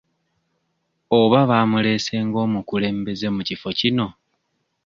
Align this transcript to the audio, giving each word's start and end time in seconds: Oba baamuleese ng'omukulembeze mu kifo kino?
Oba 1.19 1.39
baamuleese 1.49 2.15
ng'omukulembeze 2.25 3.27
mu 3.35 3.41
kifo 3.47 3.69
kino? 3.79 4.07